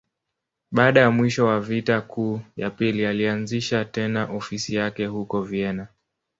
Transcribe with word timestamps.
Baada 0.71 0.99
ya 1.01 1.11
mwisho 1.11 1.45
wa 1.45 1.59
Vita 1.59 2.01
Kuu 2.01 2.41
ya 2.57 2.69
Pili, 2.69 3.05
alianzisha 3.05 3.85
tena 3.85 4.23
ofisi 4.33 4.75
yake 4.75 5.05
huko 5.05 5.41
Vienna. 5.41 5.87